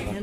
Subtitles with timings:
[0.00, 0.21] Bye-bye.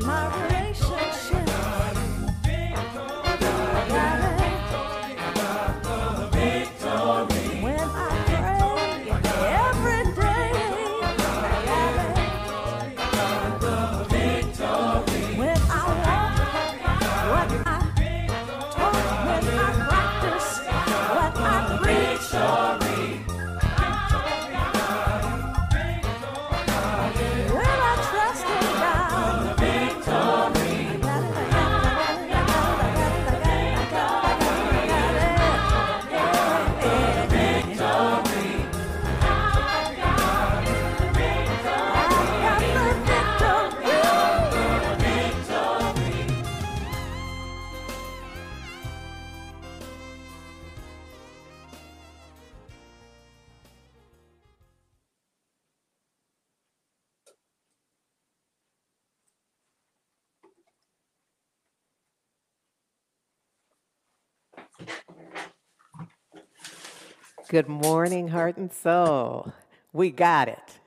[67.50, 69.52] Good morning, heart and soul.
[69.92, 70.78] We got it.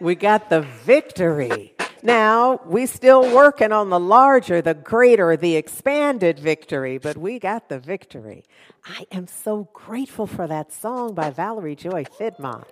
[0.00, 1.74] We got the victory.
[2.02, 7.68] Now, we still working on the larger, the greater, the expanded victory, but we got
[7.68, 8.42] the victory.
[8.84, 12.66] I am so grateful for that song by Valerie Joy Fidmont.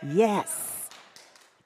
[0.00, 0.88] Yes,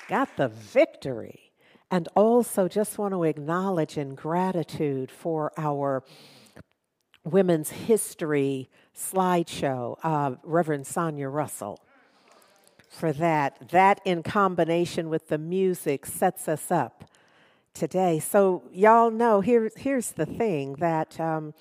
[0.08, 1.52] got the victory.
[1.90, 6.02] And also just want to acknowledge in gratitude for our
[7.30, 11.78] women's history slideshow, uh, Reverend Sonia Russell,
[12.90, 13.68] for that.
[13.70, 17.04] That, in combination with the music, sets us up
[17.74, 18.18] today.
[18.18, 21.54] So, y'all know here, here's the thing that, um,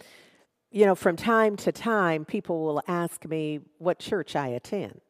[0.71, 5.01] you know, from time to time, people will ask me what church I attend.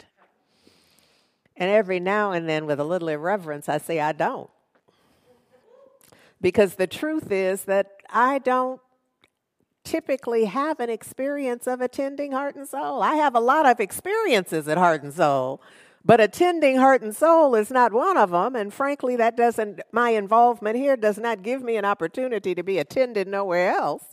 [1.55, 4.49] And every now and then, with a little irreverence, I say, I don't.
[6.39, 8.79] Because the truth is that I don't
[9.87, 13.01] typically have an experience of attending Heart and Soul.
[13.01, 15.61] I have a lot of experiences at Heart and Soul,
[16.03, 18.53] but attending Heart and Soul is not one of them.
[18.53, 22.79] And frankly, that doesn't, my involvement here does not give me an opportunity to be
[22.79, 24.03] attended nowhere else.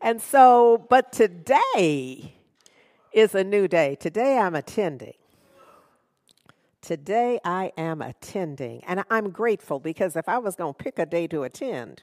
[0.00, 2.36] And so, but today
[3.12, 3.96] is a new day.
[3.96, 5.14] Today I'm attending.
[6.80, 8.82] Today I am attending.
[8.84, 12.02] And I'm grateful because if I was going to pick a day to attend,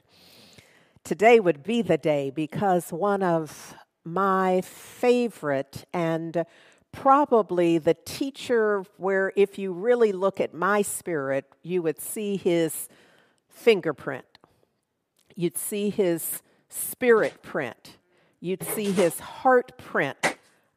[1.04, 6.44] today would be the day because one of my favorite and
[6.92, 12.88] probably the teacher where if you really look at my spirit, you would see his
[13.48, 14.26] fingerprint.
[15.34, 17.96] You'd see his spirit print.
[18.40, 20.18] You'd see his heart print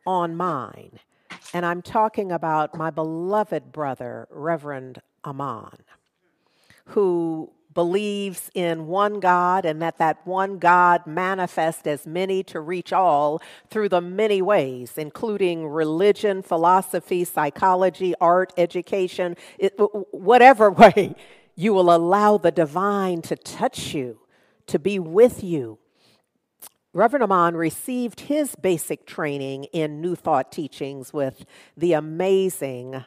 [0.06, 1.00] on mine.
[1.54, 5.78] And I'm talking about my beloved brother, Reverend Amon,
[6.86, 12.92] who believes in one God and that that one God manifests as many to reach
[12.92, 19.74] all through the many ways, including religion, philosophy, psychology, art, education, it,
[20.12, 21.16] whatever way
[21.56, 24.20] you will allow the divine to touch you,
[24.68, 25.78] to be with you.
[26.94, 31.46] Reverend Amon received his basic training in New Thought teachings with
[31.76, 33.04] the amazing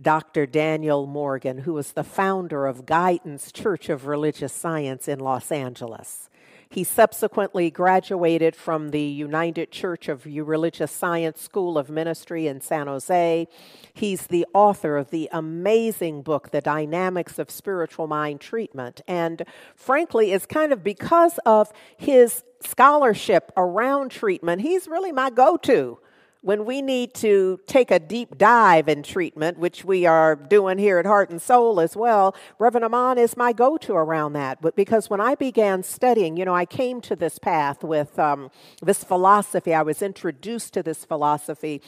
[0.00, 0.46] Dr.
[0.46, 6.28] Daniel Morgan, who was the founder of Guidance Church of Religious Science in Los Angeles.
[6.70, 12.86] He subsequently graduated from the United Church of Religious Science School of Ministry in San
[12.86, 13.48] Jose.
[13.94, 19.00] He's the author of the amazing book, The Dynamics of Spiritual Mind Treatment.
[19.08, 25.56] And frankly, it's kind of because of his scholarship around treatment, he's really my go
[25.58, 25.98] to
[26.40, 30.98] when we need to take a deep dive in treatment, which we are doing here
[30.98, 34.62] at Heart and Soul as well, Reverend Amon is my go to around that.
[34.62, 38.50] But because when I began studying, you know, I came to this path with um,
[38.80, 41.82] this philosophy, I was introduced to this philosophy,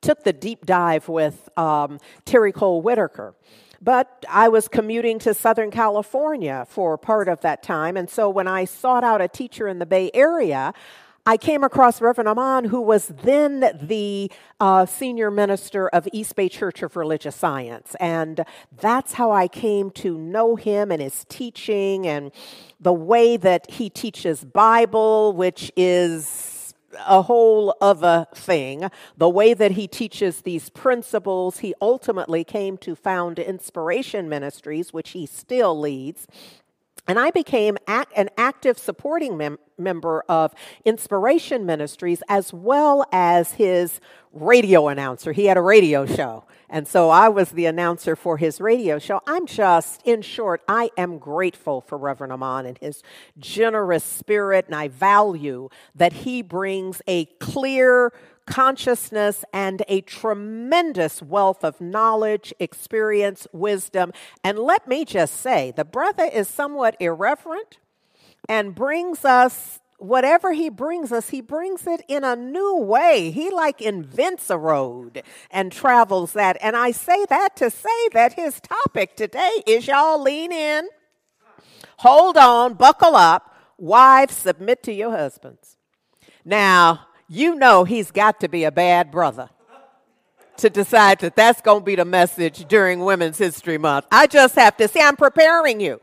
[0.00, 3.34] took the deep dive with um, Terry Cole Whittaker.
[3.80, 7.96] But I was commuting to Southern California for part of that time.
[7.96, 10.72] And so when I sought out a teacher in the Bay Area,
[11.28, 14.30] I came across Reverend Amon, who was then the
[14.60, 17.96] uh, senior minister of East Bay Church of Religious Science.
[17.98, 18.44] And
[18.80, 22.30] that's how I came to know him and his teaching and
[22.78, 26.72] the way that he teaches Bible, which is
[27.04, 28.88] a whole other thing.
[29.16, 35.10] The way that he teaches these principles, he ultimately came to found Inspiration Ministries, which
[35.10, 36.28] he still leads.
[37.08, 40.52] And I became an active supporting mem- member of
[40.84, 44.00] Inspiration Ministries as well as his
[44.32, 45.32] radio announcer.
[45.32, 46.44] He had a radio show.
[46.68, 49.20] And so I was the announcer for his radio show.
[49.26, 53.02] I'm just, in short, I am grateful for Reverend Amon and his
[53.38, 58.12] generous spirit, and I value that he brings a clear,
[58.46, 64.12] consciousness, and a tremendous wealth of knowledge, experience, wisdom.
[64.42, 67.78] And let me just say, the brother is somewhat irreverent
[68.48, 73.30] and brings us whatever he brings us, he brings it in a new way.
[73.30, 76.56] He like invents a road and travels that.
[76.60, 80.88] And I say that to say that his topic today is y'all lean in,
[81.98, 83.54] hold on, buckle up.
[83.78, 85.76] Wives, submit to your husbands.
[86.44, 89.50] Now, you know he's got to be a bad brother
[90.58, 94.06] to decide that that's going to be the message during Women's History Month.
[94.10, 96.00] I just have to say, I'm preparing you.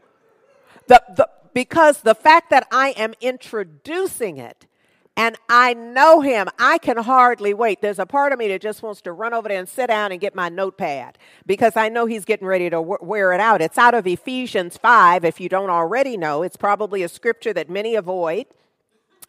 [0.87, 4.67] The, the, because the fact that I am introducing it
[5.15, 7.81] and I know him, I can hardly wait.
[7.81, 10.11] There's a part of me that just wants to run over there and sit down
[10.11, 13.61] and get my notepad because I know he's getting ready to wear it out.
[13.61, 16.41] It's out of Ephesians 5, if you don't already know.
[16.41, 18.47] It's probably a scripture that many avoid.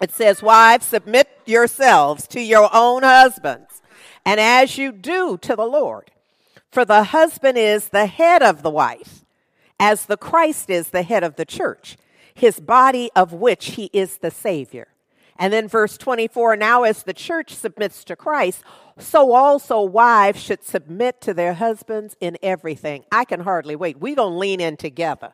[0.00, 3.82] It says, Wives, submit yourselves to your own husbands,
[4.24, 6.10] and as you do to the Lord.
[6.70, 9.24] For the husband is the head of the wife,
[9.78, 11.96] as the Christ is the head of the church,
[12.34, 14.88] his body of which he is the Savior.
[15.38, 18.62] And then verse 24 now as the church submits to Christ,
[18.98, 23.04] so also wives should submit to their husbands in everything.
[23.12, 23.98] I can hardly wait.
[23.98, 25.32] We're going to lean in together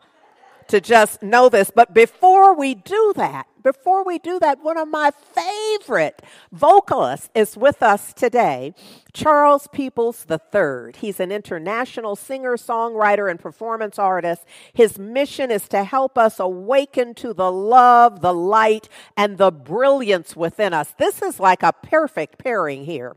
[0.70, 1.70] to just know this.
[1.74, 7.56] But before we do that, before we do that, one of my favorite vocalists is
[7.56, 8.74] with us today,
[9.12, 10.92] Charles Peoples III.
[10.96, 14.44] He's an international singer, songwriter, and performance artist.
[14.72, 20.34] His mission is to help us awaken to the love, the light, and the brilliance
[20.34, 20.94] within us.
[20.98, 23.16] This is like a perfect pairing here.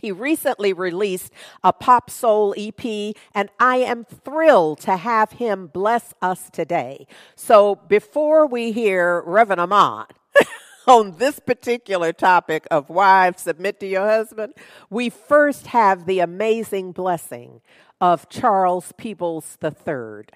[0.00, 1.32] He recently released
[1.64, 7.06] a pop soul EP, and I am thrilled to have him bless us today.
[7.34, 10.06] So before we hear Reverend Amon,
[10.86, 14.54] on this particular topic of wives submit to your husband,
[14.90, 17.60] we first have the amazing blessing
[18.00, 20.26] of Charles Peoples III.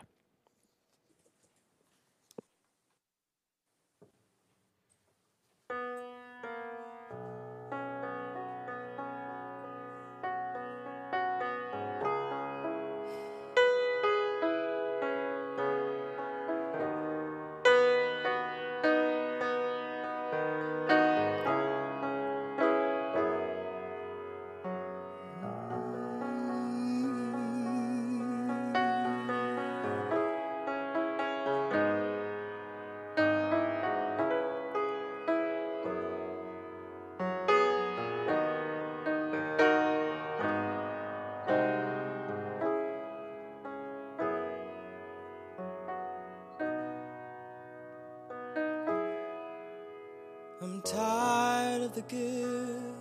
[52.10, 52.94] Guilt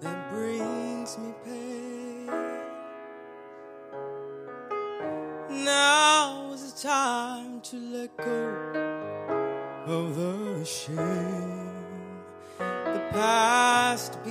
[0.00, 2.26] that brings me pain.
[5.64, 8.48] Now is the time to let go
[9.86, 11.72] of the shame,
[12.58, 14.22] the past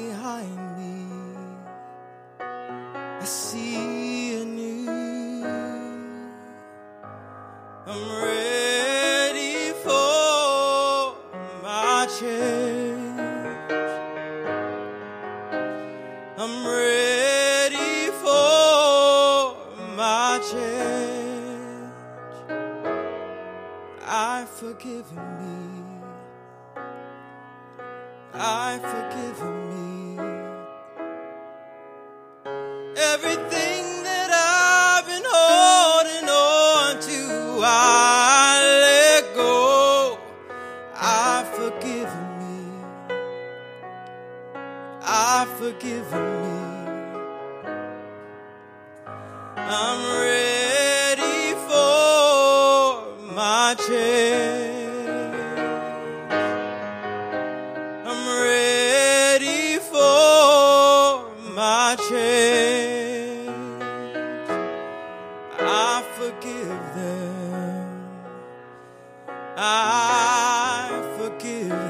[69.60, 71.87] I forgive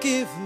[0.00, 0.37] forgive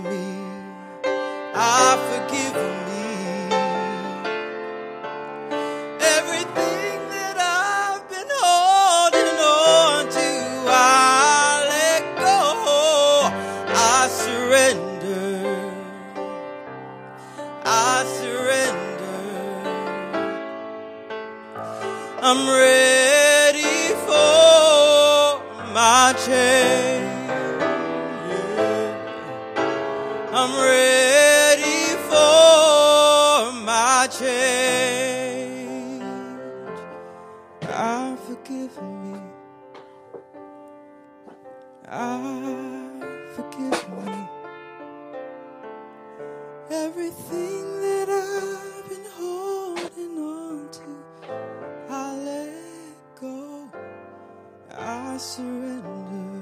[55.19, 56.42] surrender.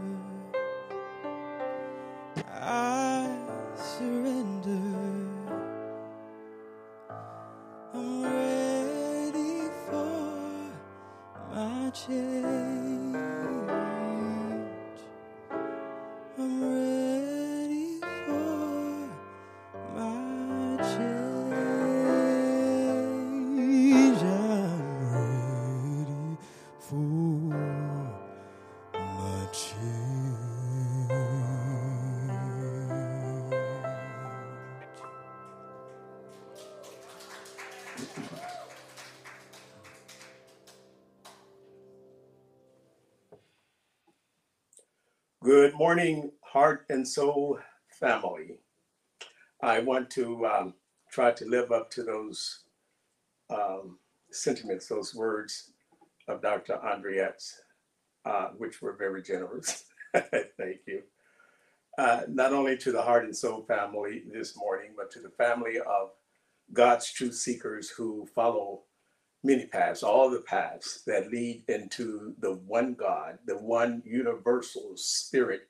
[45.81, 47.59] Morning, heart and soul
[47.89, 48.59] family.
[49.63, 50.75] I want to um,
[51.11, 52.65] try to live up to those
[53.49, 53.97] um,
[54.31, 55.73] sentiments, those words
[56.29, 56.79] of Dr.
[56.85, 57.63] Andriette's,
[58.27, 59.85] uh, which were very generous.
[60.13, 61.01] Thank you.
[61.97, 65.79] Uh, not only to the heart and soul family this morning, but to the family
[65.79, 66.11] of
[66.75, 68.83] God's truth seekers who follow
[69.43, 75.70] many paths, all the paths that lead into the one God, the one universal spirit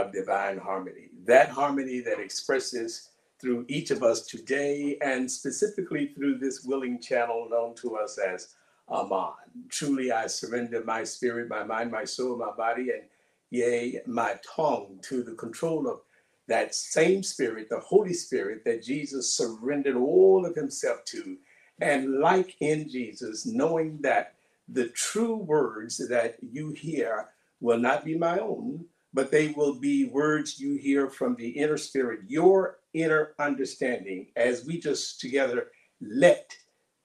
[0.00, 1.08] of divine harmony.
[1.26, 7.48] That harmony that expresses through each of us today and specifically through this willing channel
[7.50, 8.54] known to us as
[8.90, 9.32] Amon.
[9.70, 13.02] Truly, I surrender my spirit, my mind, my soul, my body, and
[13.50, 16.00] yea, my tongue to the control of
[16.48, 21.38] that same spirit, the Holy Spirit that Jesus surrendered all of himself to.
[21.80, 24.34] And like in Jesus, knowing that
[24.68, 27.28] the true words that you hear
[27.60, 31.76] will not be my own, but they will be words you hear from the inner
[31.76, 35.68] spirit, your inner understanding, as we just together
[36.00, 36.56] let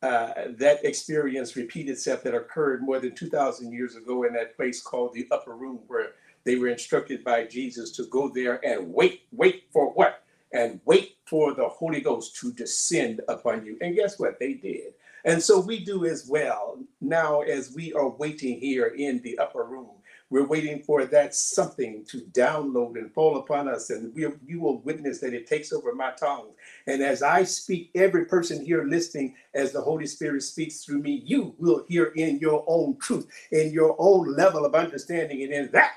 [0.02, 4.82] uh, that experience repeat itself that occurred more than 2,000 years ago in that place
[4.82, 6.12] called the upper room, where
[6.44, 10.24] they were instructed by Jesus to go there and wait, wait for what?
[10.54, 13.78] And wait for the Holy Ghost to descend upon you.
[13.82, 14.40] And guess what?
[14.40, 14.94] They did.
[15.26, 19.64] And so we do as well now as we are waiting here in the upper
[19.64, 19.90] room.
[20.32, 24.80] We're waiting for that something to download and fall upon us, and we, you will
[24.82, 26.52] witness that it takes over my tongue.
[26.88, 31.22] And as I speak, every person here listening, as the Holy Spirit speaks through me,
[31.26, 35.70] you will hear in your own truth, in your own level of understanding, and in
[35.74, 35.94] that,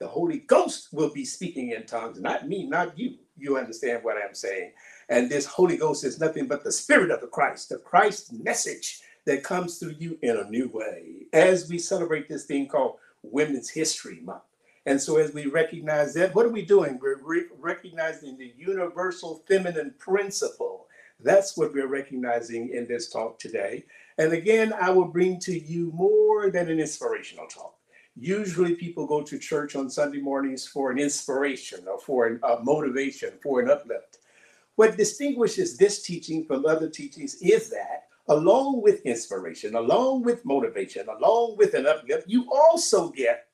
[0.00, 3.16] the Holy Ghost will be speaking in tongues, not me, not you.
[3.36, 4.72] You understand what I'm saying?
[5.10, 9.00] And this Holy Ghost is nothing but the Spirit of the Christ, the Christ message
[9.26, 11.26] that comes through you in a new way.
[11.34, 14.42] As we celebrate this thing called Women's History Month.
[14.86, 16.98] And so, as we recognize that, what are we doing?
[17.00, 20.86] We're re- recognizing the universal feminine principle.
[21.22, 23.84] That's what we're recognizing in this talk today.
[24.16, 27.74] And again, I will bring to you more than an inspirational talk.
[28.16, 33.32] Usually, people go to church on Sunday mornings for an inspiration or for a motivation,
[33.42, 34.18] for an uplift.
[34.76, 41.06] What distinguishes this teaching from other teachings is that, along with inspiration, along with motivation,
[41.08, 43.48] along with an uplift, you also get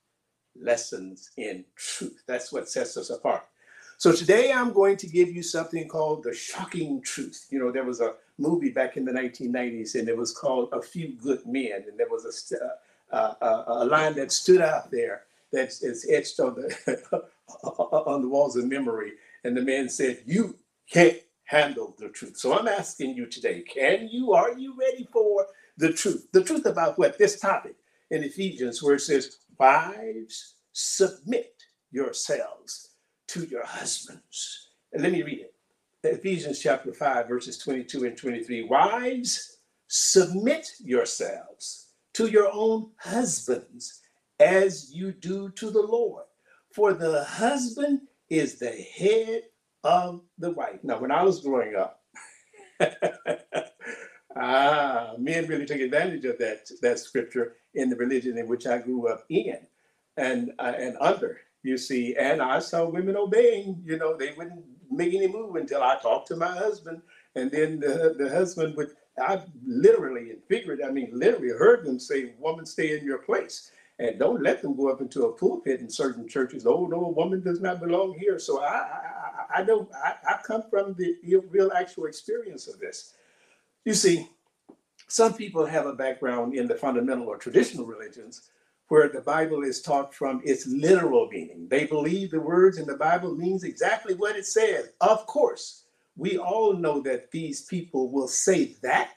[0.55, 2.23] lessons in truth.
[2.27, 3.45] That's what sets us apart.
[3.99, 7.47] So today I'm going to give you something called the shocking truth.
[7.51, 10.83] You know, there was a movie back in the 1990s and it was called A
[10.83, 11.85] Few Good Men.
[11.89, 16.39] And there was a, uh, uh, a line that stood out there that is etched
[16.39, 17.23] on the,
[17.65, 19.13] on the walls of memory.
[19.45, 20.59] And the man said, You
[20.91, 22.37] can't handle the truth.
[22.37, 25.47] So I'm asking you today, can you, are you ready for
[25.79, 26.29] the truth?
[26.33, 27.19] The truth about what?
[27.19, 27.77] This topic
[28.11, 31.55] in Ephesians, where it says, Wives, submit
[31.91, 32.91] yourselves
[33.29, 34.69] to your husbands.
[34.93, 35.55] And let me read it.
[36.05, 38.65] Ephesians chapter 5, verses 22 and 23.
[38.65, 44.03] Wives, submit yourselves to your own husbands
[44.39, 46.25] as you do to the Lord.
[46.73, 49.43] For the husband is the head
[49.87, 50.81] of the wife.
[50.83, 52.01] Now, when I was growing up,
[54.37, 58.79] ah, men really took advantage of that, that scripture in the religion in which I
[58.79, 59.59] grew up in
[60.17, 61.41] and uh, and under.
[61.63, 63.83] You see, and I saw women obeying.
[63.85, 67.03] You know, they wouldn't make any move until I talked to my husband,
[67.35, 68.91] and then the the husband would.
[69.19, 73.71] I literally and figuratively, I mean, literally heard them say, "Woman, stay in your place."
[73.99, 76.67] And don't let them go up into a pulpit in certain churches.
[76.67, 78.39] Oh no, a woman does not belong here.
[78.39, 81.17] So I, I, I I know I, I come from the
[81.51, 83.15] real actual experience of this.
[83.85, 84.29] You see,
[85.09, 88.51] some people have a background in the fundamental or traditional religions
[88.89, 91.67] where the Bible is taught from its literal meaning.
[91.69, 94.91] They believe the words in the Bible means exactly what it says.
[95.01, 95.85] Of course,
[96.17, 99.11] we all know that these people will say that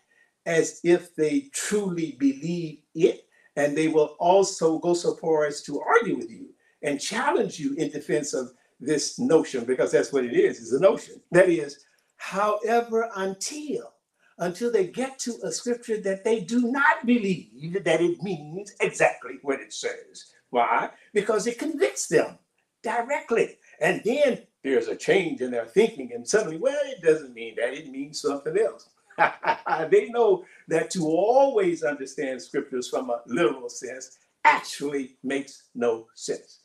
[0.45, 5.81] as if they truly believe it, and they will also go so far as to
[5.81, 6.49] argue with you
[6.81, 10.79] and challenge you in defense of this notion, because that's what it is, is a
[10.79, 11.21] notion.
[11.31, 11.83] That is,
[12.17, 13.93] however, until
[14.39, 19.33] until they get to a scripture that they do not believe that it means exactly
[19.41, 20.31] what it says.
[20.49, 20.89] Why?
[21.13, 22.37] Because it convicts them
[22.81, 23.57] directly.
[23.81, 27.73] And then there's a change in their thinking, and suddenly, well, it doesn't mean that,
[27.73, 28.89] it means something else.
[29.89, 36.59] they know that to always understand scriptures from a literal sense actually makes no sense.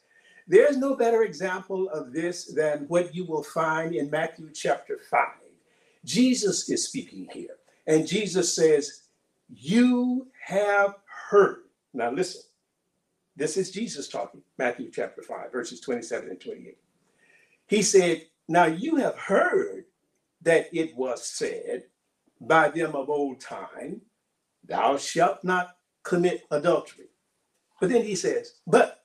[0.46, 5.28] There's no better example of this than what you will find in Matthew chapter 5.
[6.04, 7.57] Jesus is speaking here.
[7.87, 9.04] And Jesus says,
[9.48, 10.96] You have
[11.30, 11.64] heard.
[11.94, 12.42] Now listen,
[13.37, 16.76] this is Jesus talking, Matthew chapter 5, verses 27 and 28.
[17.66, 19.87] He said, Now you have heard
[20.42, 21.85] that it was said
[22.40, 24.02] by them of old time,
[24.66, 27.07] Thou shalt not commit adultery.
[27.80, 29.04] But then he says, But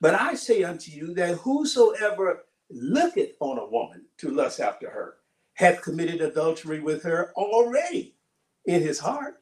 [0.00, 5.16] but I say unto you that whosoever looketh on a woman to lust after her
[5.54, 8.14] hath committed adultery with her already
[8.64, 9.34] in his heart.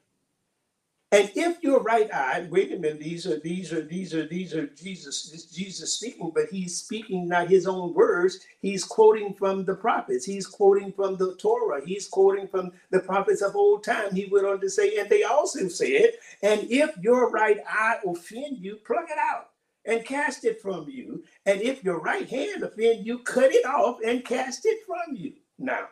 [1.11, 4.53] And if your right eye, wait a minute, these are these are these are these
[4.53, 8.41] are Jesus, this Jesus speaking, but he's speaking not his own words.
[8.61, 10.23] He's quoting from the prophets.
[10.23, 11.81] He's quoting from the Torah.
[11.83, 14.13] He's quoting from the prophets of old time.
[14.13, 16.11] He went on to say, and they also said,
[16.43, 19.48] and if your right eye offend you, pluck it out
[19.89, 21.23] and cast it from you.
[21.45, 25.33] And if your right hand offend you, cut it off and cast it from you.
[25.57, 25.87] Now,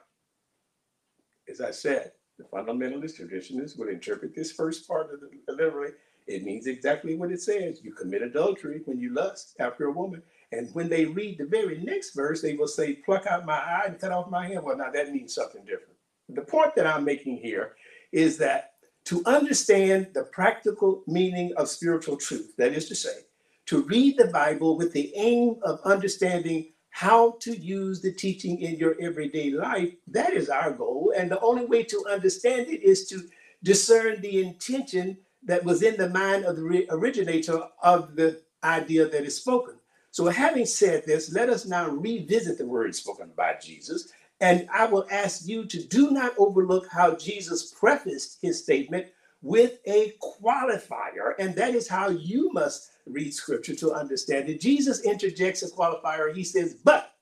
[1.49, 5.93] as I said, the fundamentalist traditionists would interpret this first part of the literally.
[6.27, 7.81] It means exactly what it says.
[7.81, 10.21] You commit adultery when you lust after a woman.
[10.51, 13.83] And when they read the very next verse, they will say, pluck out my eye
[13.87, 14.63] and cut off my hand.
[14.63, 15.95] Well, now that means something different.
[16.29, 17.75] The point that I'm making here
[18.11, 18.73] is that
[19.05, 23.21] to understand the practical meaning of spiritual truth, that is to say,
[23.67, 28.75] to read the Bible with the aim of understanding how to use the teaching in
[28.77, 29.93] your everyday life.
[30.07, 31.13] That is our goal.
[31.15, 33.21] And the only way to understand it is to
[33.63, 39.23] discern the intention that was in the mind of the originator of the idea that
[39.23, 39.75] is spoken.
[40.11, 44.11] So, having said this, let us now revisit the words spoken by Jesus.
[44.39, 49.07] And I will ask you to do not overlook how Jesus prefaced his statement
[49.47, 51.33] with a qualifier.
[51.39, 54.59] And that is how you must read scripture to understand it.
[54.59, 56.35] Jesus interjects a qualifier.
[56.35, 57.13] He says, but,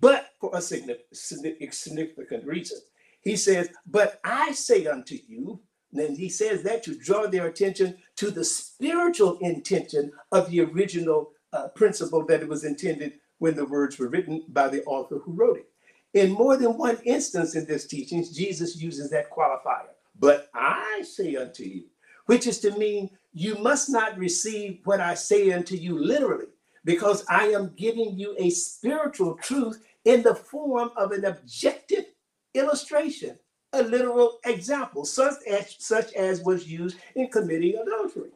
[0.00, 2.78] but for a significant, reason.
[3.20, 5.60] He says, but I say unto you,
[5.92, 11.30] and he says that to draw their attention to the spiritual intention of the original
[11.52, 15.32] uh, principle that it was intended when the words were written by the author who
[15.34, 15.68] wrote it.
[16.14, 19.94] In more than one instance in this teaching, Jesus uses that qualifier.
[20.18, 21.84] But I say unto you,
[22.26, 26.46] which is to mean you must not receive what I say unto you literally,
[26.84, 32.06] because I am giving you a spiritual truth in the form of an objective
[32.54, 33.38] illustration,
[33.74, 38.30] a literal example, such as, such as was used in committing adultery.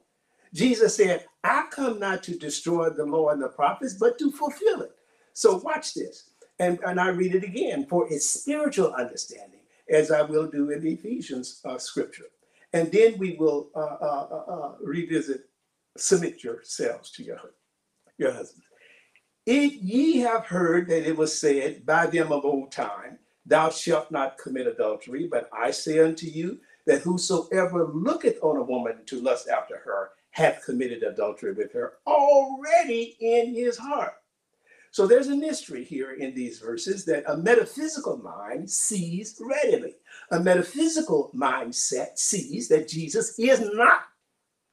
[0.55, 4.83] Jesus said, I come not to destroy the law and the prophets, but to fulfill
[4.83, 4.92] it.
[5.33, 6.31] So watch this.
[6.59, 10.83] And, and I read it again for its spiritual understanding, as I will do in
[10.83, 12.27] the Ephesians uh, scripture.
[12.73, 15.42] And then we will uh, uh, uh, uh, revisit,
[15.97, 17.38] submit yourselves to your,
[18.18, 18.62] your husband.
[19.45, 24.11] It ye have heard that it was said by them of old time, Thou shalt
[24.12, 29.21] not commit adultery, but I say unto you that whosoever looketh on a woman to
[29.21, 34.14] lust after her hath committed adultery with her already in his heart.
[34.92, 39.94] So there's a mystery here in these verses that a metaphysical mind sees readily.
[40.33, 44.02] A metaphysical mindset sees that Jesus is not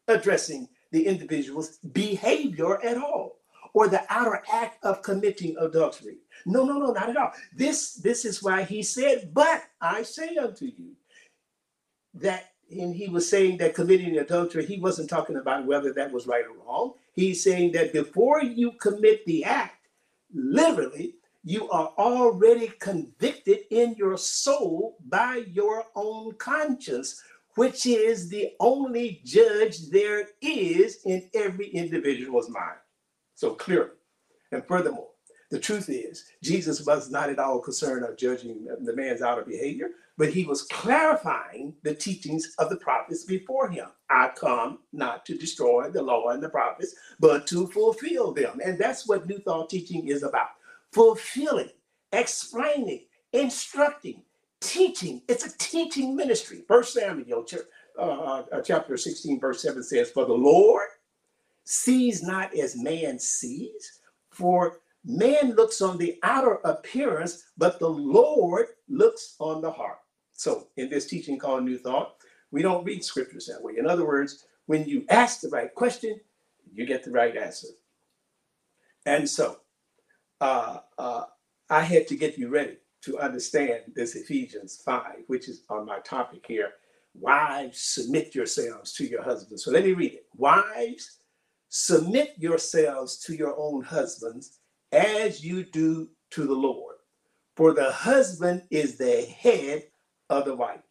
[0.09, 3.37] addressing the individual's behavior at all
[3.73, 6.17] or the outer act of committing adultery.
[6.45, 7.31] No, no, no, not at all.
[7.55, 10.97] This this is why he said, "But I say unto you
[12.15, 16.27] that and he was saying that committing adultery, he wasn't talking about whether that was
[16.27, 16.93] right or wrong.
[17.13, 19.78] He's saying that before you commit the act,
[20.33, 27.21] literally, you are already convicted in your soul by your own conscience,
[27.55, 32.77] which is the only judge there is in every individual's mind.
[33.35, 33.91] So clearly.
[34.51, 35.09] And furthermore,
[35.49, 39.91] the truth is, Jesus was not at all concerned of judging the man's outer behavior,
[40.19, 43.87] but he was clarifying the teachings of the prophets before him.
[44.09, 48.59] I come not to destroy the law and the prophets, but to fulfill them.
[48.63, 50.49] And that's what New Thought teaching is about
[50.91, 51.69] fulfilling,
[52.11, 54.23] explaining, instructing,
[54.59, 55.21] teaching.
[55.29, 56.65] It's a teaching ministry.
[56.67, 57.45] First Samuel
[57.97, 60.89] uh, uh, chapter 16, verse 7 says, For the Lord
[61.63, 64.01] sees not as man sees,
[64.31, 69.99] for man looks on the outer appearance, but the Lord looks on the heart.
[70.39, 72.15] So, in this teaching called New Thought,
[72.51, 73.73] we don't read scriptures that way.
[73.77, 76.17] In other words, when you ask the right question,
[76.71, 77.67] you get the right answer.
[79.05, 79.57] And so,
[80.39, 81.23] uh, uh,
[81.69, 85.99] I had to get you ready to understand this Ephesians 5, which is on my
[86.05, 86.71] topic here.
[87.15, 89.65] Wives, submit yourselves to your husbands.
[89.65, 90.27] So let me read it.
[90.37, 91.17] Wives,
[91.67, 94.59] submit yourselves to your own husbands
[94.93, 96.95] as you do to the Lord.
[97.57, 99.83] For the husband is the head
[100.29, 100.81] of the wife.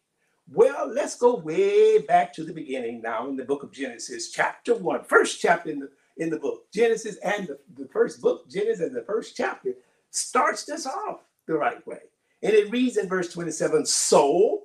[0.51, 4.75] Well, let's go way back to the beginning now in the book of Genesis, chapter
[4.75, 6.63] one, first chapter in the in the book.
[6.73, 9.73] Genesis and the, the first book, Genesis and the first chapter,
[10.11, 11.99] starts this off the right way.
[12.41, 14.63] And it reads in verse 27 So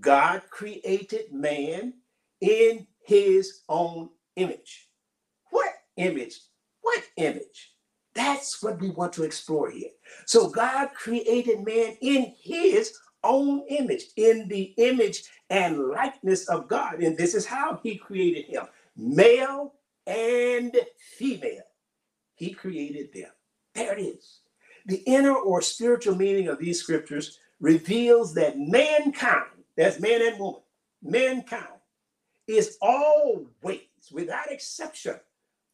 [0.00, 1.94] God created man
[2.40, 4.88] in his own image.
[5.50, 6.40] What image?
[6.82, 7.74] What image?
[8.14, 9.90] That's what we want to explore here.
[10.26, 17.02] So God created man in his own image, in the image and likeness of God.
[17.02, 19.74] And this is how he created him male
[20.06, 20.74] and
[21.16, 21.62] female.
[22.34, 23.30] He created them.
[23.74, 24.40] There it is.
[24.86, 30.60] The inner or spiritual meaning of these scriptures reveals that mankind, that's man and woman,
[31.02, 31.78] mankind
[32.46, 33.80] is always,
[34.10, 35.16] without exception,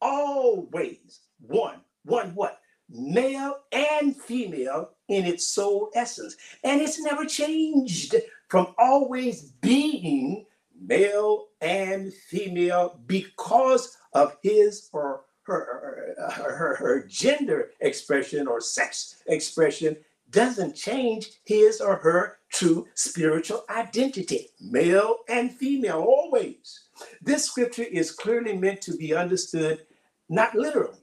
[0.01, 1.81] always one.
[2.05, 2.61] One what?
[2.89, 6.35] Male and female in its sole essence.
[6.63, 8.15] And it's never changed
[8.47, 10.45] from always being
[10.79, 19.23] male and female because of his or her, her, her, her gender expression or sex
[19.27, 19.97] expression
[20.29, 26.81] doesn't change his or her true spiritual identity, male and female, always.
[27.21, 29.85] This scripture is clearly meant to be understood
[30.29, 30.98] not literally,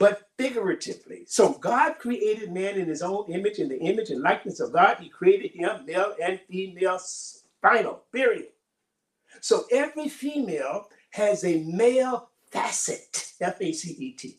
[0.00, 1.24] but figuratively.
[1.26, 4.96] So God created man in his own image, in the image and likeness of God.
[4.98, 6.98] He created him, male and female,
[7.60, 8.48] final, period.
[9.42, 14.38] So every female has a male facet, F A C E T.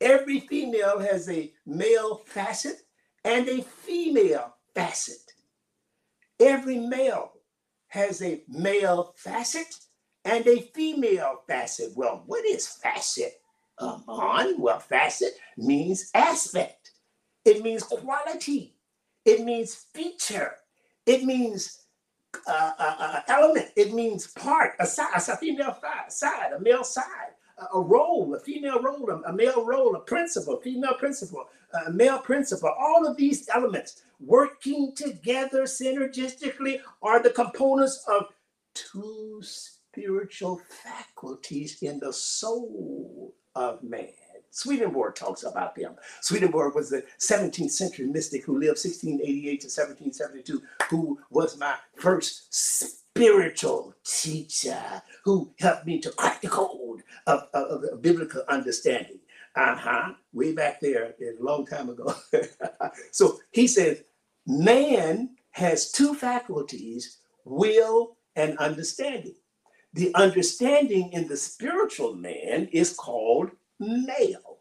[0.00, 2.82] Every female has a male facet
[3.24, 5.32] and a female facet.
[6.38, 7.32] Every male
[7.88, 9.74] has a male facet
[10.24, 11.92] and a female facet.
[11.96, 13.32] Well, what is facet?
[13.80, 16.92] Amon, well, facet means aspect,
[17.44, 18.74] it means quality,
[19.24, 20.56] it means feature,
[21.06, 21.82] it means
[22.46, 25.76] uh, uh, uh, element, it means part, a side, a female
[26.08, 27.32] side, a male side,
[27.74, 31.48] a, role, a female role, a, male role, a principle, female principle,
[31.86, 32.72] a male principle.
[32.78, 38.26] All of these elements working together synergistically are the components of
[38.74, 44.08] two spiritual faculties in the soul of man.
[44.50, 45.94] Swedenborg talks about them.
[46.22, 52.52] Swedenborg was the 17th century mystic who lived 1688 to 1772, who was my first
[52.54, 59.18] spiritual teacher, who helped me to crack the code of, of, of biblical understanding.
[59.54, 60.12] Uh huh.
[60.32, 62.14] Way back there, a long time ago.
[63.10, 64.02] so he says,
[64.46, 69.34] man has two faculties will and understanding.
[69.98, 74.58] The understanding in the spiritual man is called male,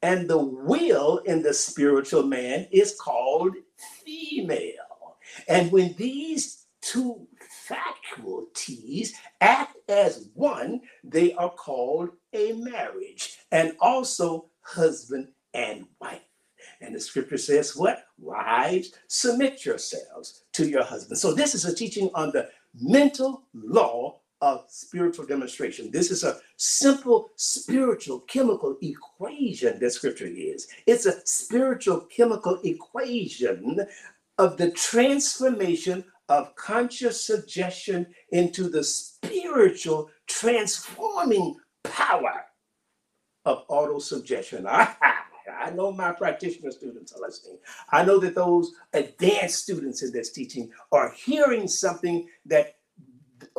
[0.00, 5.18] and the will in the spiritual man is called female.
[5.48, 7.26] And when these two
[7.68, 9.12] faculties
[9.42, 16.22] act as one, they are called a marriage, and also husband and wife.
[16.80, 18.06] And the scripture says, What?
[18.18, 21.18] Wives, submit yourselves to your husband.
[21.18, 25.90] So, this is a teaching on the mental law of spiritual demonstration.
[25.90, 30.68] This is a simple spiritual chemical equation that scripture is.
[30.86, 33.86] It's a spiritual chemical equation
[34.38, 42.44] of the transformation of conscious suggestion into the spiritual transforming power
[43.44, 44.66] of auto suggestion.
[45.60, 47.58] I know my practitioner students are listening.
[47.90, 52.76] I know that those advanced students in this teaching are hearing something that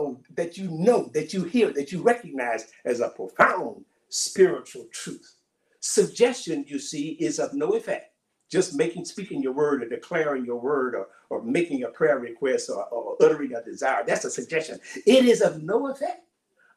[0.02, 5.36] oh, that you know, that you hear, that you recognize as a profound spiritual truth.
[5.82, 8.14] Suggestion, you see, is of no effect.
[8.52, 12.70] Just making, speaking your word or declaring your word or, or making a prayer request
[12.72, 14.80] or, or uttering a desire, that's a suggestion.
[15.08, 16.24] It is of no effect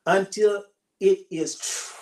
[0.06, 0.64] until
[1.00, 1.56] it is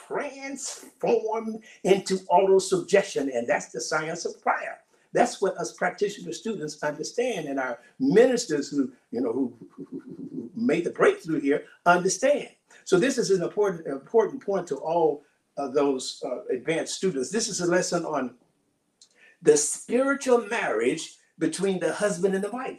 [0.09, 4.81] transformed into auto suggestion, and that's the science of prayer.
[5.13, 10.51] That's what us practitioner students understand, and our ministers who you know who, who, who
[10.57, 12.49] made the breakthrough here understand.
[12.85, 15.25] So this is an important important point to all
[15.57, 17.31] of those uh, advanced students.
[17.31, 18.37] This is a lesson on
[19.43, 22.79] the spiritual marriage between the husband and the wife,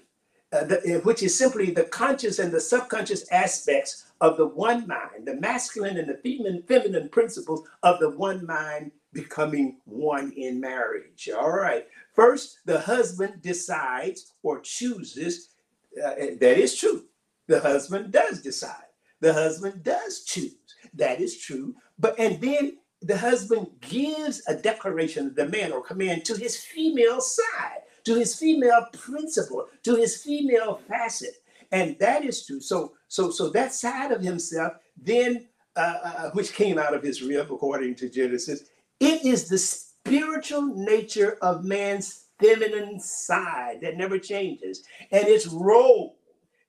[0.53, 5.25] uh, the- which is simply the conscious and the subconscious aspects of the one mind,
[5.25, 11.29] the masculine and the feminine, feminine principles of the one mind becoming one in marriage.
[11.35, 11.87] All right.
[12.13, 15.49] First, the husband decides or chooses.
[15.97, 17.05] Uh, that is true.
[17.47, 18.91] The husband does decide.
[19.19, 20.55] The husband does choose.
[20.93, 21.75] That is true.
[21.97, 27.81] But and then the husband gives a declaration, demand, or command to his female side,
[28.05, 31.35] to his female principle, to his female facet,
[31.71, 32.61] and that is true.
[32.61, 37.21] So, so, so that side of himself, then, uh, uh, which came out of his
[37.21, 39.57] rib, according to Genesis, it is the
[40.05, 46.17] spiritual nature of man's feminine side that never changes, and its role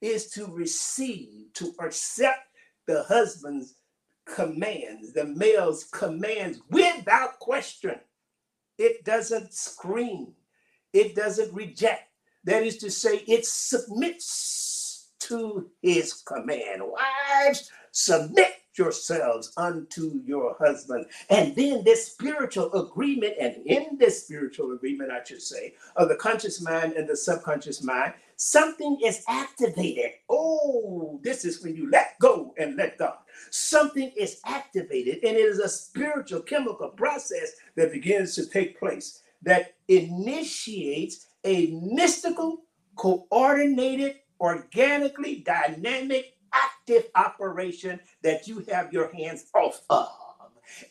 [0.01, 2.47] is to receive, to accept
[2.87, 3.75] the husband's
[4.27, 7.99] commands, the male's commands without question.
[8.79, 10.35] It doesn't scream,
[10.93, 12.11] it doesn't reject.
[12.45, 16.83] That is to say, it submits to his command.
[16.83, 21.07] Wives, submit yourselves unto your husband.
[21.31, 26.17] And then this spiritual agreement, and in this spiritual agreement, I should say, of the
[26.17, 30.13] conscious mind and the subconscious mind, something is activated.
[30.29, 33.19] Oh, this is when you let go and let God.
[33.51, 39.23] Something is activated, and it is a spiritual chemical process that begins to take place
[39.43, 42.63] that initiates a mystical,
[42.97, 50.09] coordinated, organically dynamic, active operation that you have your hands off of.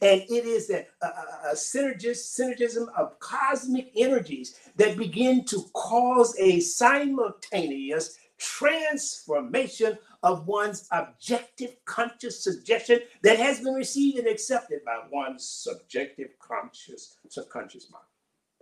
[0.01, 5.63] And it is a, a, a- a synergis- synergism of cosmic energies that begin to
[5.73, 14.85] cause a simultaneous transformation of one's objective conscious suggestion that has been received and accepted
[14.85, 18.03] by one's subjective conscious subconscious mind.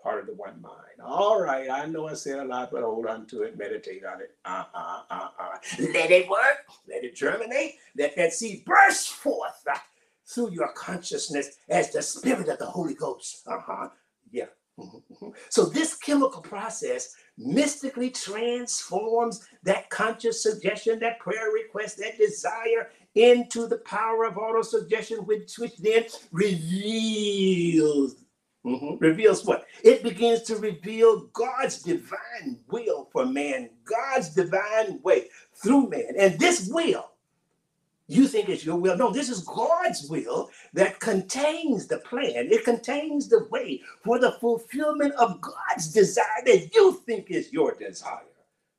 [0.03, 1.01] Part of the one mind.
[1.03, 4.21] All right, I know I said a lot, but hold on to it, meditate on
[4.21, 4.35] it.
[4.45, 5.57] Uh, uh, uh, uh.
[5.79, 9.77] Let it work, let it germinate, let that seed burst forth uh,
[10.27, 13.43] through your consciousness as the spirit of the Holy Ghost.
[13.47, 13.89] Uh-huh.
[14.31, 14.45] Yeah.
[14.79, 15.33] Mhm, mhm.
[15.49, 23.67] So this chemical process mystically transforms that conscious suggestion, that prayer request, that desire into
[23.67, 28.15] the power of auto suggestion, which, which then reveals.
[28.65, 29.65] Mhm, Reveals what?
[29.83, 36.13] It begins to reveal God's divine will for man, God's divine way through man.
[36.19, 37.11] And this will,
[38.07, 38.97] you think it's your will.
[38.97, 42.49] No, this is God's will that contains the plan.
[42.51, 47.75] It contains the way for the fulfillment of God's desire that you think is your
[47.75, 48.21] desire.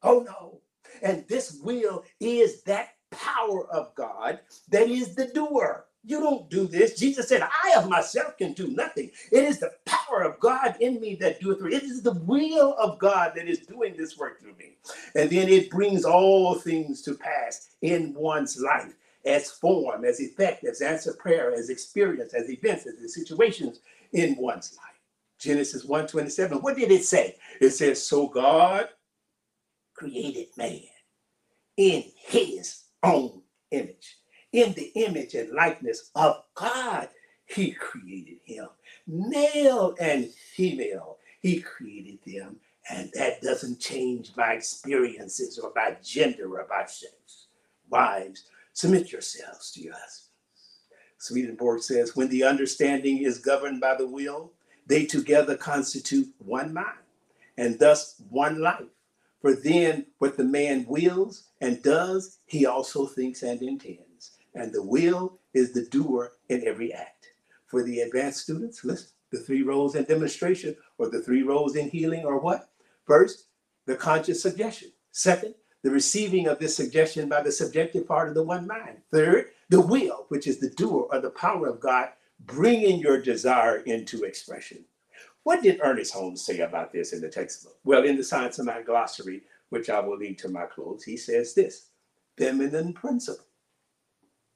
[0.02, 0.60] Oh no.
[1.02, 4.40] And this will is that power of God
[4.70, 5.86] that is the doer.
[6.04, 6.98] You don't do this.
[6.98, 9.10] Jesus said, I of myself can do nothing.
[9.30, 11.72] It is the power of God in me that doeth through.
[11.72, 14.76] It is the will of God that is doing this work through me.
[15.14, 20.64] And then it brings all things to pass in one's life as form, as effect,
[20.64, 23.80] as answer prayer, as experience, as events, as situations
[24.12, 24.86] in one's life.
[25.38, 26.62] Genesis 1:27.
[26.62, 27.36] What did it say?
[27.60, 28.88] It says, So God
[29.94, 30.82] created man
[31.76, 34.18] in his own image.
[34.52, 37.08] In the image and likeness of God,
[37.46, 38.68] he created him.
[39.06, 42.56] Male and female, he created them.
[42.90, 47.46] And that doesn't change by experiences or by gender or by sex.
[47.88, 50.28] Wives, submit yourselves to your husbands.
[51.18, 54.52] Swedenborg says, when the understanding is governed by the will,
[54.86, 56.88] they together constitute one mind
[57.56, 58.82] and thus one life.
[59.40, 64.11] For then what the man wills and does, he also thinks and intends.
[64.54, 67.28] And the will is the doer in every act.
[67.66, 71.88] For the advanced students, listen, the three roles in demonstration or the three roles in
[71.88, 72.68] healing are what?
[73.06, 73.46] First,
[73.86, 74.92] the conscious suggestion.
[75.10, 78.98] Second, the receiving of this suggestion by the subjective part of the one mind.
[79.10, 82.10] Third, the will, which is the doer or the power of God,
[82.40, 84.84] bringing your desire into expression.
[85.44, 87.76] What did Ernest Holmes say about this in the textbook?
[87.84, 91.16] Well, in the Science of Mind glossary, which I will lead to my close, he
[91.16, 91.88] says this
[92.38, 93.44] feminine principle,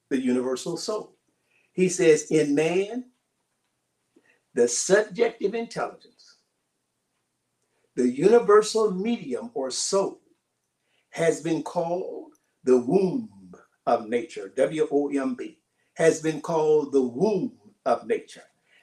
[0.09, 1.16] the universal soul.
[1.73, 3.07] He says, in man,
[4.55, 6.37] the subjective intelligence,
[7.95, 10.21] the universal medium or soul,
[11.11, 12.33] has been called
[12.64, 13.31] the womb
[13.87, 15.59] of nature, W O M B,
[15.95, 17.53] has been called the womb
[17.87, 18.42] of nature.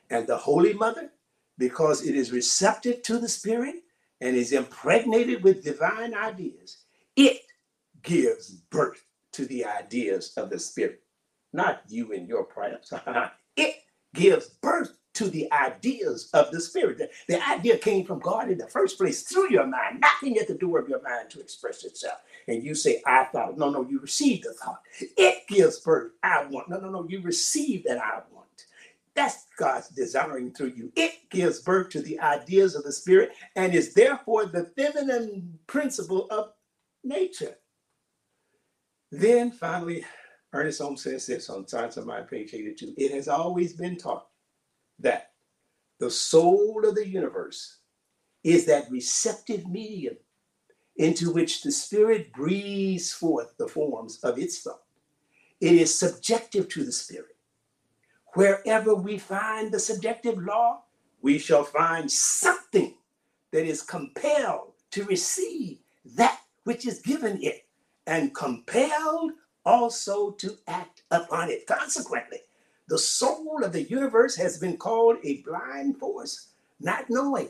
[0.09, 1.11] And the Holy Mother,
[1.57, 3.75] because it is receptive to the Spirit
[4.21, 6.77] and is impregnated with divine ideas,
[7.15, 7.41] it
[8.01, 11.02] gives birth to the ideas of the Spirit.
[11.53, 12.91] Not you and your prayers.
[13.55, 13.75] it
[14.13, 16.97] gives birth to the ideas of the Spirit.
[16.97, 20.47] The, the idea came from God in the first place through your mind, knocking at
[20.47, 22.17] the door of your mind to express itself.
[22.47, 24.81] And you say, I thought, no, no, you received the thought.
[24.99, 26.69] It gives birth, I want.
[26.69, 28.47] No, no, no, you received that I want.
[29.15, 30.91] That's God's desiring through you.
[30.95, 36.27] It gives birth to the ideas of the Spirit and is therefore the feminine principle
[36.31, 36.53] of
[37.03, 37.57] nature.
[39.11, 40.03] Then finally,
[40.53, 42.93] Ernest Holmes says this on Science of Mind, page 82.
[42.95, 44.27] It has always been taught
[44.99, 45.31] that
[45.99, 47.77] the soul of the universe
[48.43, 50.15] is that receptive medium
[50.97, 54.83] into which the Spirit breathes forth the forms of its thought.
[55.59, 57.35] It is subjective to the Spirit.
[58.35, 60.83] Wherever we find the subjective law,
[61.21, 62.95] we shall find something
[63.51, 65.79] that is compelled to receive
[66.15, 67.65] that which is given it
[68.05, 69.31] and compelled
[69.65, 71.67] also to act upon it.
[71.67, 72.39] Consequently,
[72.87, 76.49] the soul of the universe has been called a blind force,
[76.79, 77.49] not knowing,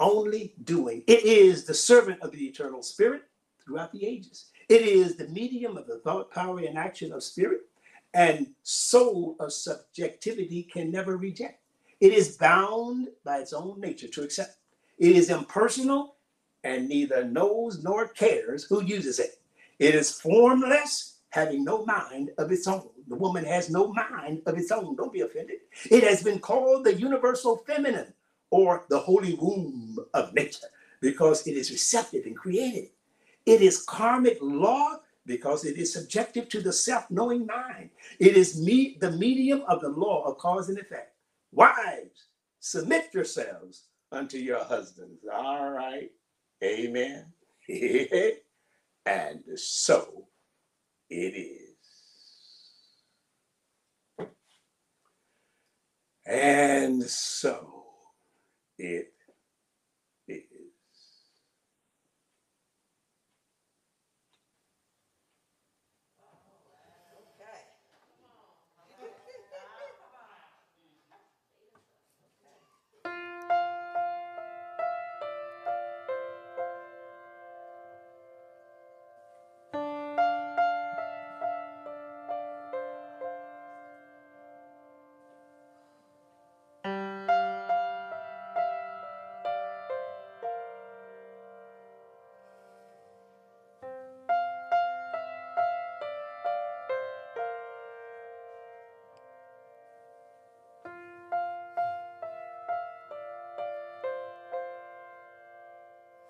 [0.00, 1.04] only doing.
[1.06, 3.22] It is the servant of the eternal spirit
[3.64, 4.46] throughout the ages.
[4.68, 7.60] It is the medium of the thought, power, and action of spirit,
[8.14, 11.60] and soul of subjectivity can never reject.
[12.00, 14.56] It is bound by its own nature to accept.
[14.98, 16.16] It is impersonal
[16.64, 19.38] and neither knows nor cares who uses it.
[19.78, 22.88] It is formless, having no mind of its own.
[23.08, 24.96] The woman has no mind of its own.
[24.96, 25.56] Don't be offended.
[25.90, 28.12] It has been called the universal feminine
[28.50, 30.68] or the holy womb of nature
[31.00, 32.90] because it is receptive and created.
[33.46, 37.88] It is karmic law because it is subjective to the self knowing mind.
[38.20, 41.14] It is me, the medium of the law of cause and effect.
[41.52, 42.26] Wives,
[42.60, 45.24] submit yourselves unto your husbands.
[45.32, 46.10] All right.
[46.62, 47.24] Amen.
[49.06, 50.26] and so
[51.12, 51.76] it is.
[56.26, 57.84] And so
[58.78, 59.12] it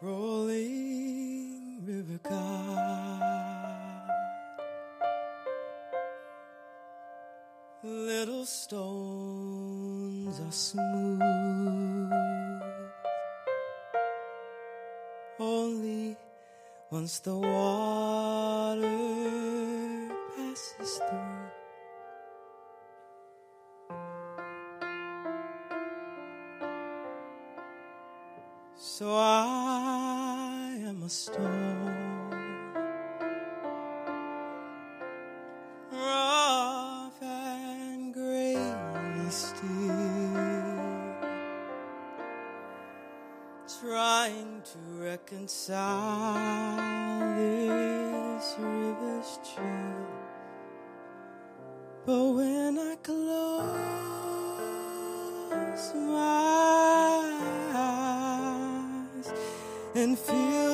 [0.02, 3.22] Rolling river God,
[7.84, 11.22] little stones are smooth.
[15.38, 16.16] Only
[16.90, 18.01] once the water
[45.12, 46.34] reconcile
[47.36, 50.06] this river's chill.
[52.06, 53.84] But when I close
[55.94, 57.22] my
[57.74, 59.28] eyes
[59.94, 60.71] and feel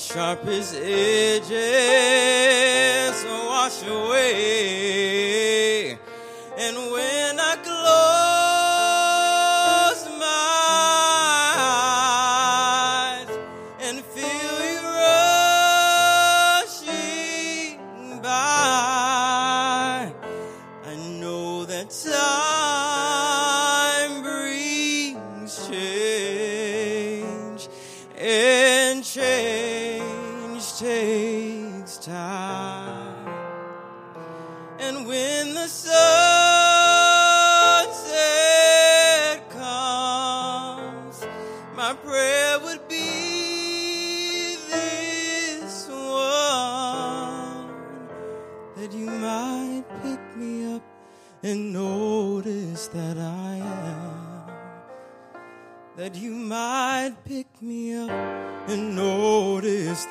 [0.00, 1.50] sharpest edges.
[3.24, 5.69] Wash away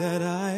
[0.09, 0.48] that I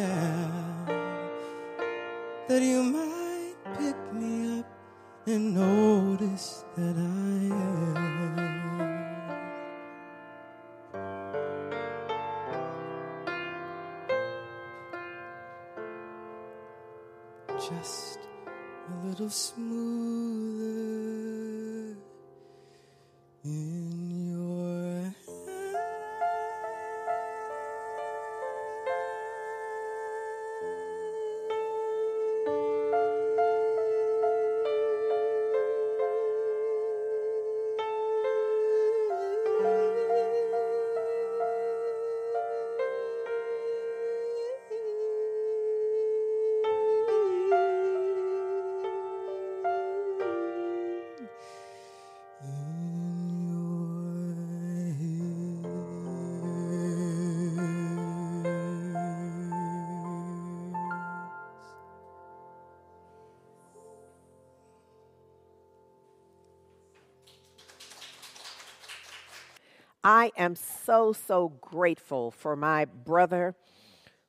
[70.22, 73.56] I am so, so grateful for my brother,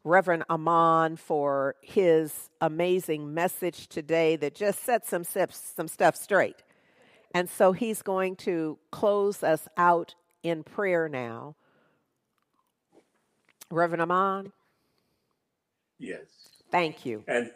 [0.03, 6.63] Reverend Amon, for his amazing message today that just sets some, some stuff straight.
[7.35, 11.55] And so he's going to close us out in prayer now.
[13.69, 14.51] Reverend Amon?
[15.99, 16.25] Yes.
[16.71, 17.23] Thank you.
[17.27, 17.51] And,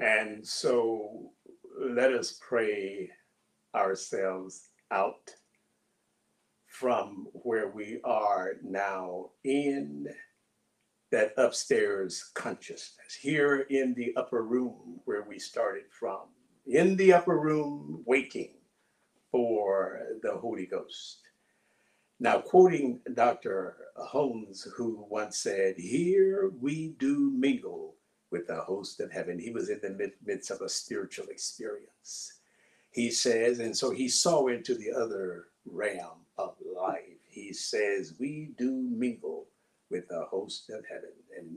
[0.00, 1.30] and so
[1.78, 3.08] let us pray
[3.72, 5.32] ourselves out
[6.78, 10.06] from where we are now in
[11.10, 16.28] that upstairs consciousness, here in the upper room where we started from,
[16.66, 18.50] in the upper room waiting
[19.30, 21.20] for the Holy Ghost.
[22.20, 23.76] Now, quoting Dr.
[23.96, 27.94] Holmes, who once said, Here we do mingle
[28.30, 29.38] with the host of heaven.
[29.38, 32.34] He was in the midst of a spiritual experience.
[32.90, 37.02] He says, and so he saw into the other realm of life.
[37.28, 39.46] He says, We do mingle
[39.90, 41.12] with the host of heaven.
[41.38, 41.56] And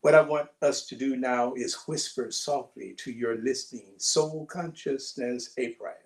[0.00, 5.52] what I want us to do now is whisper softly to your listening soul consciousness
[5.58, 5.96] a prayer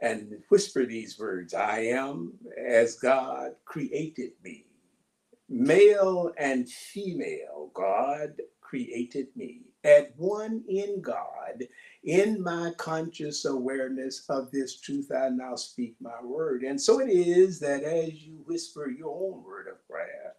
[0.00, 2.34] and whisper these words I am
[2.66, 4.66] as God created me.
[5.48, 9.62] Male and female, God created me.
[9.84, 11.64] At one in God,
[12.02, 16.62] in my conscious awareness of this truth, I now speak my word.
[16.62, 20.34] And so it is that as you whisper your own word of prayer,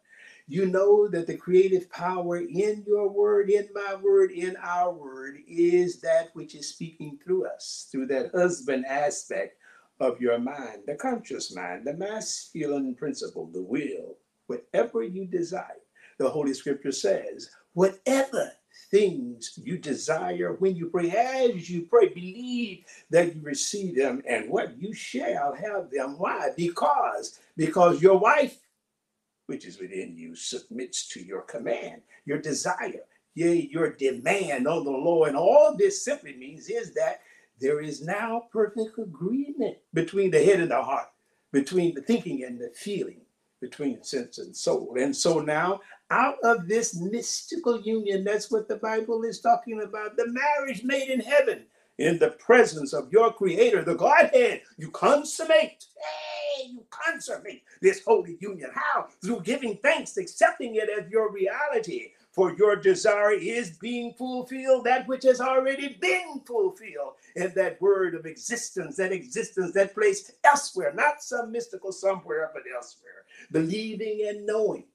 [0.47, 5.37] you know that the creative power in your word, in my word, in our word
[5.47, 9.57] is that which is speaking through us, through that husband aspect
[9.99, 14.17] of your mind, the conscious mind, the masculine principle, the will,
[14.47, 15.81] whatever you desire.
[16.17, 18.51] The Holy Scripture says, whatever
[18.91, 24.49] things you desire when you pray, as you pray, believe that you receive them, and
[24.49, 26.17] what you shall have them.
[26.17, 26.49] Why?
[26.55, 28.57] Because because your wife
[29.49, 33.01] which is within you submits to your command, your desire,
[33.33, 35.29] yea, your demand on the Lord.
[35.29, 37.21] And all this simply means is that
[37.59, 41.07] there is now perfect agreement between the head and the heart,
[41.51, 43.21] between the thinking and the feeling,
[43.59, 44.95] between sense and soul.
[44.99, 45.81] And so now,
[46.11, 51.09] out of this mystical union, that's what the Bible is talking about the marriage made
[51.09, 51.65] in heaven.
[51.97, 55.85] In the presence of your creator, the Godhead, you consummate.
[55.97, 58.71] Hey, you consummate this holy union.
[58.73, 59.07] How?
[59.21, 62.11] Through giving thanks, accepting it as your reality.
[62.31, 68.15] For your desire is being fulfilled, that which has already been fulfilled in that word
[68.15, 73.25] of existence, that existence, that place elsewhere, not some mystical somewhere, but elsewhere.
[73.51, 74.85] Believing and knowing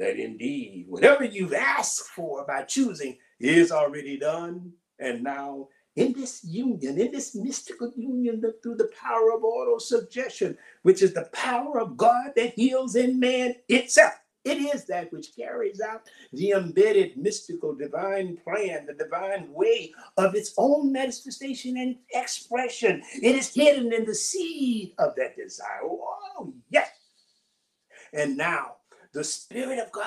[0.00, 4.72] that indeed whatever you've asked for by choosing is already done.
[4.98, 10.56] And now in this union, in this mystical union through the power of auto suggestion,
[10.82, 14.14] which is the power of God that heals in man itself.
[14.42, 20.34] It is that which carries out the embedded mystical divine plan, the divine way of
[20.34, 23.02] its own manifestation and expression.
[23.22, 25.82] It is hidden in the seed of that desire.
[25.84, 26.88] Oh, yes.
[28.14, 28.76] And now,
[29.12, 30.06] the Spirit of God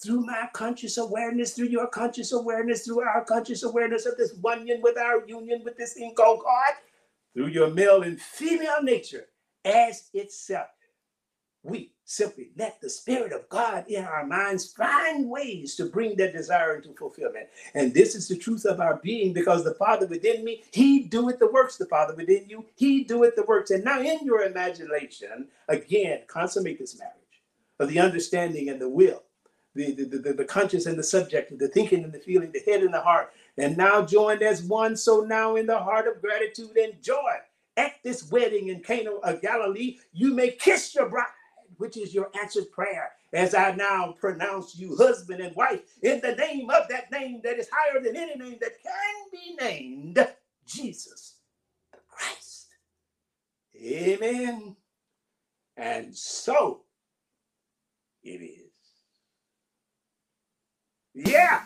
[0.00, 4.80] through my conscious awareness, through your conscious awareness, through our conscious awareness of this union
[4.80, 6.38] with our union with this thing God,
[7.34, 9.26] through your male and female nature
[9.64, 10.68] as itself.
[11.64, 16.32] We simply let the Spirit of God in our minds find ways to bring that
[16.32, 17.48] desire into fulfillment.
[17.74, 21.40] And this is the truth of our being because the Father within me, He doeth
[21.40, 21.76] the works.
[21.76, 23.72] The Father within you, He doeth the works.
[23.72, 27.27] And now in your imagination, again, consummate this marriage
[27.78, 29.22] of the understanding and the will
[29.78, 32.82] the, the, the, the conscious and the subject, the thinking and the feeling, the head
[32.82, 34.96] and the heart, and now joined as one.
[34.96, 37.36] So now in the heart of gratitude and joy
[37.76, 41.26] at this wedding in Cana of Galilee, you may kiss your bride,
[41.76, 43.12] which is your answered prayer.
[43.32, 47.58] As I now pronounce you husband and wife in the name of that name that
[47.58, 50.26] is higher than any name that can be named,
[50.66, 51.34] Jesus
[51.92, 52.68] the Christ.
[53.76, 54.76] Amen.
[55.76, 56.80] And so
[58.22, 58.72] it is.
[61.14, 61.62] Yeah.